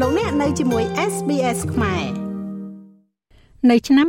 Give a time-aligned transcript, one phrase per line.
[0.00, 2.04] លោកអ្នកនៅជាមួយ SBS ខ្មែរ
[3.70, 4.08] នៅឆ្នាំ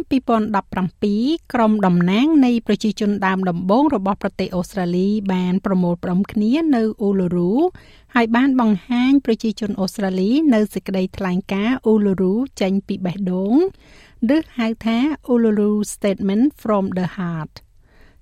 [0.76, 7.53] 2017ក្រុមតំណាងនៃប្រជាជនដើមដំបូងរបស់ប្រទេសអូស្ត្រាលីបានប្រមូលផ្ដុំគ្នានៅអ៊ូឡូរូ
[8.15, 13.56] ហើយបានបង្ហាញប្រជាជនអូស្ត្រាលីនៅសេចក្តីថ្លែងការណ៍អ៊ូឡូរូចេញពីបេះដូង
[14.36, 14.97] ឬហៅថា
[15.31, 17.54] Uluru Statement from the Heart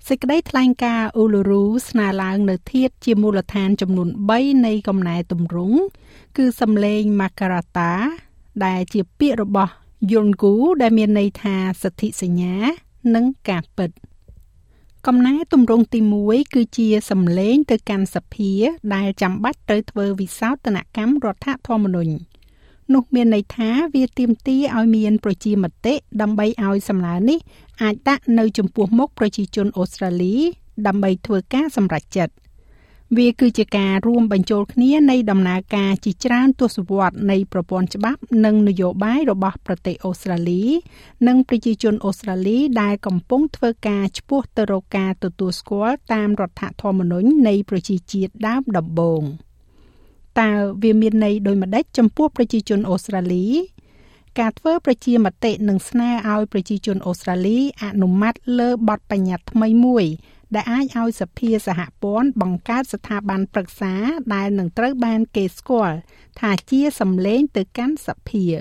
[0.09, 5.79] សេចក្តីថ្លែងការណ៍ Uluru ស្នើឡើងនៅធាតជាមូលដ្ឋានចំនួន3នៃកំណែទម្រង់
[6.37, 7.91] គឺសំឡេង Makarata
[8.65, 9.71] ដែលជាពាក្យរបស់
[10.11, 12.55] Yolngu ដែលមានន័យថាសទ្ធិសញ្ញា
[13.15, 13.92] និងការពិត
[15.07, 18.51] កំណែទម្រង់ទី1គឺជាសម្លេងទៅកាន់សភា
[18.95, 22.14] ដែលចាំបាច់ត្រូវធ្វើវិសោធនកម្មរដ្ឋធម្មនុញ្ញ
[22.93, 27.39] នោះមានន័យថាវាទាមទារឲ្យមានប្រជាមតិដើម្បីឲ្យសម្លើនេះ
[27.82, 30.36] អាចដាក់នៅចំពោះមុខប្រជាជនអូស្ត្រាលី
[30.87, 32.33] ដើម្បីធ្វើការសម្រេចចិត្ត
[33.17, 40.64] វាគឺជាការរួមបញ្ចូលគ្នានៃដំណើរការជាច្រើនទសវត្សរ៍នៃប្រព័ន្ធច្បាប់ និងនយោបាយរបស់ប្រទេសអូស្ត្រាលី
[41.28, 49.23] និងប្រជាជនអូស្ត្រាលីដែលកំពុងធ្វើការឆ្ពោះទៅរកការទទួលស្គាល់តាមរដ្ឋធម្មនុញ្ញនៃប្រជាជាតិដើមដំបូង។
[50.42, 50.52] តើ
[50.84, 53.48] វាមានន័យដូចម្ដេចចំពោះប្រជាជនអូស្ត្រាលី
[54.39, 60.06] ការធ្វើប្រជាមតិនឹងស្នើឲ្យប្រជាជនអូស្ត្រាលីអនុម័តលើបទបញ្ញត្តិថ្មីមួយ
[60.56, 63.94] ដែលអាចឲ្យសភាសហព័ន្ធបង្កើតស្ថាប័នប្រឹក្សា
[64.34, 65.98] ដែលនឹងត្រូវបានគេស្គាល់
[66.39, 68.56] ថាជាសម្លេងទៅកាន់សភារ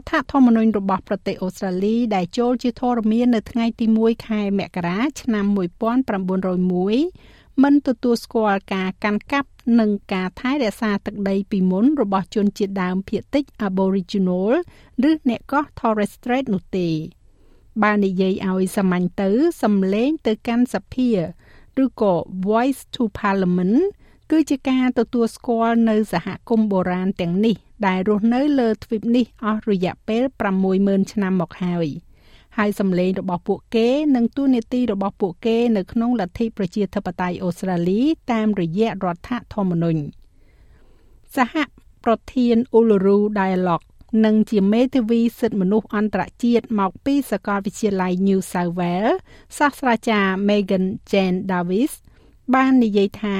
[0.00, 14.52] ដ្ឋធម្មនុញ្ញរបស់ប្រទេសអូស្ត្រាលីដែលចូលជាធរមាននៅថ្ងៃទី1ខែមករាឆ្នាំ1901 មិនទទួលស្គាល់ការកាន់កាប់និងការថែរក្សាទឹកដីពីមុនរបស់ជនជាតិដើមភាគតិច Aboriginal
[15.08, 16.88] ឬអ្នកកោះ Torres Strait នោះទេ
[17.82, 19.30] បើនិយាយឲ្យសាមញ្ញទៅ
[19.62, 21.10] សំឡេងទៅកាន់សភា
[21.82, 22.14] ឬក៏
[22.46, 23.78] Voice to Parliament
[24.30, 30.22] គឺជាការទទួលស្គាល់នៅសហគមន៍បុរាណទាំងនេះ ដែលរស់នៅលើទ្វីបនេះអស់រយៈពេល
[30.68, 31.88] 60000ឆ្នាំមកហើយ។
[32.56, 38.00] ហើយសម្លេងរបស់ពួកគេនិងទូនាទីរបស់ពួកគេនៅក្នុងលទ្ធិប្រជាធិបតេយ្យអូស្ត្រាលី
[38.32, 40.00] តាមរយៈរដ្ឋធម្មនុញ្ញ
[41.36, 41.54] សហ
[42.04, 43.86] ប្រធាន Uluru Dialogue
[44.24, 49.16] និងជាមេធាវីសិទ្ធិមនុស្សអន្តរជាតិមកពីសាកលវិទ្យាល័យ New South Wales
[49.58, 51.92] សាស្ត្រាចារ្យ Megan Jane Davis
[52.54, 53.38] បាននិយាយថា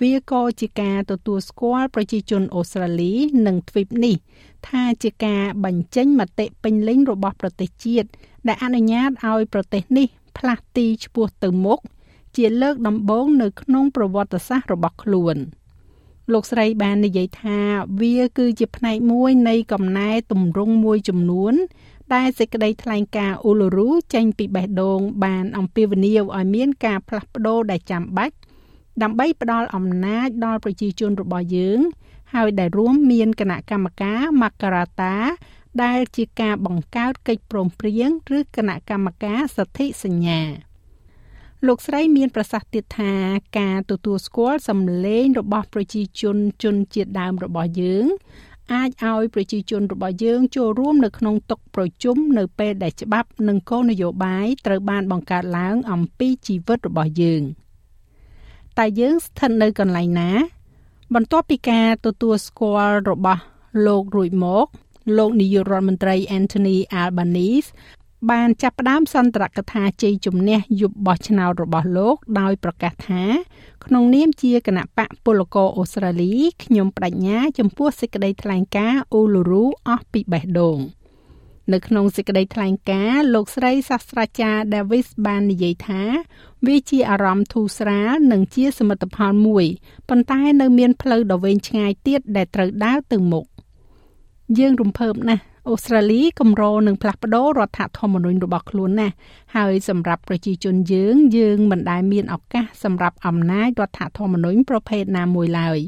[0.00, 3.12] វាក៏ជាការទទួលស្គាល់ប្រជាជនអូស្ត្រាលី
[3.46, 4.16] និងទ្វីបនេះ
[4.68, 8.08] ថាជាការបញ្ចេញមតិពេញលេញរបស់ប្រទេសជាតិ
[8.48, 10.06] ដែលអនុញ្ញាតឲ្យប្រទេសនេះ
[10.38, 11.80] ផ្លាស់ទីឆ្ពោះទៅមុខ
[12.36, 15.36] ជាលើកដំបូងនៅក្នុងប្រវត្តិសាស្ត្ររបស់ខ្លួន
[16.32, 17.58] លោកស្រីបាននិយាយថា
[18.00, 21.54] វាគឺជាផ្នែកមួយនៃកំណែទម្រង់មួយចំនួន
[22.14, 28.34] ដែលសេចក្តីថ្លែងការណ៍អ៊ូឡូរូចេញពីបេះដូងបានអំពាវនាវឲ្យមានការផ្លាស់ប្ដូរដែលចាំបាច់
[29.02, 31.78] ដើម្បីផ្ដល់អំណាចដល់ប្រជាជនរបស់យើង
[32.34, 35.14] ហើយដែលរួមមានគណៈកម្មការម៉ាការ៉ាតា
[35.84, 40.40] ដែលជាការបង្កើតកិច្ចព្រមព្រៀងឬគណៈកម្មការសន្ធិសញ្ញា
[41.66, 43.14] លោកស្រីមានប្រសាសន៍ទៀតថា
[43.58, 48.06] ការទទួលស្គាល់សម្លេងរបស់ប្រជាជនជនជាតិដើមរបស់យើង
[48.72, 57.42] អាចឲ្យប្រជាជនរបស់យើងចូលរួមនៅក្នុងតុប្រជុំនៅពេលដែលច្បាប់និងគោលនយោបាយត្រូវបានបង្កើតឡើងអំពីជីវិតរបស់យើង
[58.78, 60.30] តែយើងស្ថិតនៅកន្លែងណា
[61.14, 63.42] បន្ទាប់ពីការទទួលស្គាល់របស់
[63.86, 64.66] លោករួចមក
[65.16, 67.70] លោកនាយករដ្ឋមន្ត្រី Anthony Albanese
[68.30, 73.24] បានចាប់ផ្ដើមសន្ទរកថាជ័យជំនះយុបបោះឆ្នោតរបស់លោកដោយប្រកាសថា
[73.84, 76.34] ក្នុងនាមជាគណៈបកពលករអូស្ត្រាលី
[76.64, 80.78] ខ្ញុំបដិញ្ញាចំពោះសេចក្តីថ្លែងការណ៍ Uluru អស់ពីបេះដូង
[81.72, 86.02] នៅក្នុងសេចក្តីថ្លែងការណ៍លោកស្រីសាស្ត្រាចារ្យ Davis បាននិយាយថា
[86.66, 89.66] វាជាអារម្មណ៍ធូរស្រាលនិងជាសមិទ្ធផលមួយ
[90.08, 93.46] ប៉ុន្តែនៅមានផ្លូវដ៏វែងឆ្ងាយទៀតដែលត្រូវដើរទៅមុខ
[94.58, 99.14] យើងរំភើបណាស់អូស្ត្រាលីកម្រនឹងផ្លាស់ប្ដូររដ្ឋធម្មនុញ្ញរបស់ខ្លួនណាស់
[99.56, 105.78] ហើយសម្រាប់ប្រជាជនយើងយើងមិនដែលមានឱកាសសម្រាប់អំណាចរដ្ឋធម្មនុញ្ញប្រភេទណាមួយឡើយ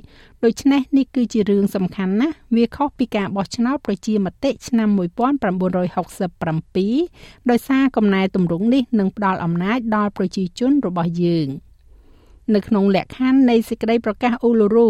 [0.45, 11.49] ដូច្នេះនេះគឺជារឿងសំខាន់ណាស់វាខុសពីការបោះឆ្នោតប្រជាមតិឆ្នាំ1967ដោយសារកំណែទម្រង់នេះនឹងផ្ដល់អំណាចដល់ប្រជាជនរបស់យើង
[12.55, 14.89] នៅក្នុងលក្ខខណ្ឌនៃសេចក្តីប្រកាសអ៊ូឡូរូ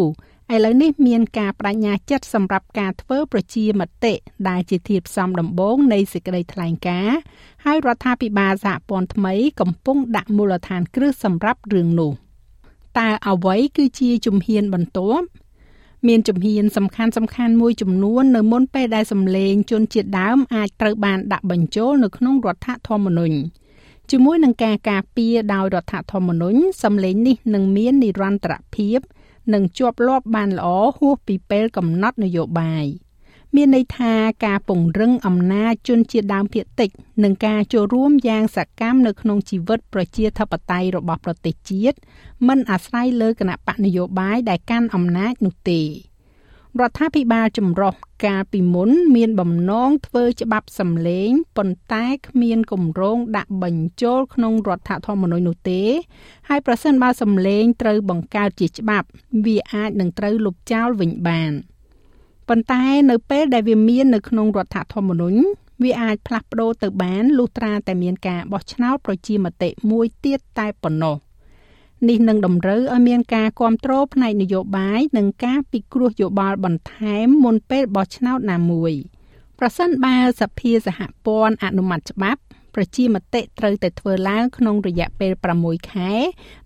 [0.55, 4.15] ឥឡូវនេះមានការបដិញ្ញាចិត្តសម្រាប់ការធ្វើប្រជាមតិ
[4.49, 7.19] ដែលជាធាតុផ្សំដំបូងនៃសេចក្តីថ្លែងការណ៍
[7.65, 12.13] ហើយរដ្ឋាភិបាលសហព័ន្ធថ្មីកំពុងដាក់មូលដ្ឋានគ្រឹះសម្រាប់រឿងនោះ
[12.99, 15.25] តើអ្វីគឺជាជំហានបន្ទាប់
[16.09, 23.37] មានជំហានសំខាន់សំខាន់មួយចំនួននៅមុនពេលដែលសម្លេងជនជាតិដើមអាចត្រូវបានដាក់បញ្ចូលនៅក្នុងរដ្ឋធម្មនុញ្ញ
[24.11, 29.01] ជាមួយនឹងការការពារដោយរដ្ឋធម្មនុញ្ញសម្លេងនេះនឹងមាននិរន្តរភាព
[29.55, 30.69] និងជាប់លាប់បានល្អ
[30.99, 32.87] ហួសពីពេលកំណត់នយោបាយ
[33.57, 34.15] មានន័យថា
[34.47, 36.91] ការពង្រឹងអំណាចជនជាតិដើមភាគតិច
[37.25, 41.97] និងការចូលរួមយ៉ាងសកម្មនៅក្នុងជីវិតប្រជាធិបតេយ្យរបស់ប្រទេសជាតិ
[42.49, 45.81] មិនអាស្រ័យលើគណៈបកនយោបាយដែលកាន់អំណាចនោះទេ
[46.81, 47.95] រដ្ឋាភិបាលចម្រុះ
[48.25, 55.83] កាលពីមុន មានបំណងធ្វើច្បាប់សម្លេងប៉ុន្តែគ្មានគម្រោងដាក់បញ្ចូលក្នុងរដ្ឋធម្មនុញ្ញនោះទេ
[56.49, 59.07] ហើយប្រសិនបើសម្លេងត្រូវបង្កើតជាច្បាប់
[59.45, 61.53] វាអាចនឹងត្រូវលុបចោលវិញបាន។
[62.49, 65.41] ប៉ុន្តែនៅពេលដែលវាមាននៅក្នុងរដ្ឋធម្មនុញ្ញ
[65.83, 71.17] វាអាចផ្លាស់ប្ដូរទៅបានលុះត្រាតែមានការបោះឆ្នោតប្រជាមតិមួយទៀតតែប៉ុណ្ណោះ
[72.07, 78.93] នេះនឹងតម្រូវឲ្យមានការគ្រប់គ្រងផ្នែកនយោបាយនិងការពិគ្រោះយោបល់បន្ថែមមុនពេលបោះឆ្នោតណាមួយ
[79.59, 82.41] ប្រសិនបើសភាសហព័ន្ធអនុម័តច្បាប់
[82.75, 86.13] ប្រជាមតិត្រូវតែធ្វើឡើងក្នុងរយៈពេល6ខែ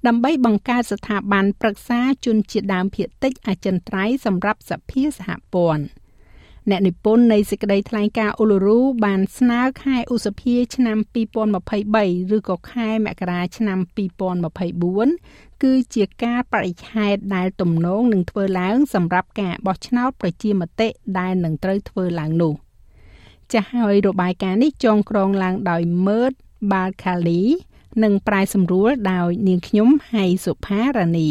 [0.07, 5.85] ដើម្បីបង្កើតស្ថាប័នប្រឹក្សាជនជាតិដើមភាគតិចអចិន្ត្រៃយ៍សម្រាប់សភាសហព័ន្ធ
[6.71, 10.99] អ្នកនិពន្ធនៃសេចក្តីថ្លែងការណ៍អ៊ូលូរូបានស្នើខែឧសភាឆ្នាំ
[11.67, 13.79] 2023ឬក៏ខែមករាឆ្នាំ
[14.91, 20.89] 2024គឺជាការបរិច្ឆេទដែលទំនងនឹងធ្វើឡើងសម្រាប់ការបោះឆ្នោតប្រជាមតិ
[21.19, 22.55] ដែលនឹងត្រូវធ្វើឡើងនោះ។
[23.53, 26.33] ចាស់ហើយរបាយការណ៍នេះចងក្រងឡើងដោយមើត
[26.73, 27.43] បាល់ខាលី
[28.03, 31.31] និងប្រាយសម្រួលដោយនាងខ្ញុំហៃសុផារ៉ានី